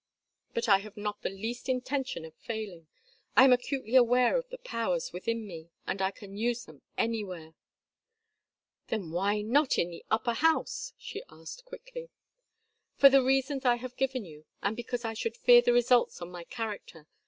[0.55, 2.87] But I have not the least intention of failing.
[3.37, 7.53] I am acutely aware of the powers within me, and I can use them anywhere."
[8.87, 12.09] "Then why not in the Upper House?" she asked, quickly.
[12.95, 16.31] "For the reasons I have given you, and because I should fear the results on
[16.31, 17.05] my character.